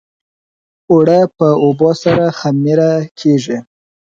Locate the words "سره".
2.03-2.25